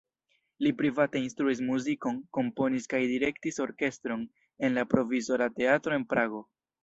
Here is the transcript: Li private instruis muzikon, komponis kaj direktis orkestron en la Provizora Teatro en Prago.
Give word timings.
Li 0.67 0.69
private 0.77 1.19
instruis 1.25 1.59
muzikon, 1.65 2.15
komponis 2.37 2.89
kaj 2.95 3.01
direktis 3.13 3.61
orkestron 3.67 4.25
en 4.69 4.75
la 4.79 4.87
Provizora 4.95 5.51
Teatro 5.61 5.99
en 6.01 6.09
Prago. 6.15 6.43